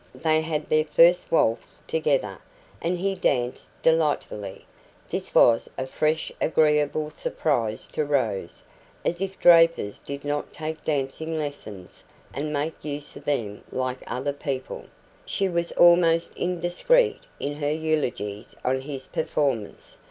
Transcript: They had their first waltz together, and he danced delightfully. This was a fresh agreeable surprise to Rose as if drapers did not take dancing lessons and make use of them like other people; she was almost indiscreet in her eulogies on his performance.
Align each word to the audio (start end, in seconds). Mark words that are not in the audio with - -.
They 0.15 0.41
had 0.41 0.67
their 0.67 0.83
first 0.85 1.31
waltz 1.31 1.83
together, 1.85 2.39
and 2.81 2.97
he 2.97 3.13
danced 3.13 3.69
delightfully. 3.83 4.65
This 5.11 5.35
was 5.35 5.69
a 5.77 5.85
fresh 5.85 6.31
agreeable 6.41 7.11
surprise 7.11 7.87
to 7.89 8.03
Rose 8.03 8.63
as 9.05 9.21
if 9.21 9.37
drapers 9.37 9.99
did 9.99 10.25
not 10.25 10.53
take 10.53 10.83
dancing 10.83 11.37
lessons 11.37 12.03
and 12.33 12.51
make 12.51 12.83
use 12.83 13.15
of 13.15 13.25
them 13.25 13.63
like 13.71 13.99
other 14.07 14.33
people; 14.33 14.85
she 15.23 15.47
was 15.47 15.71
almost 15.73 16.33
indiscreet 16.35 17.19
in 17.39 17.57
her 17.57 17.69
eulogies 17.71 18.55
on 18.65 18.81
his 18.81 19.05
performance. 19.05 19.97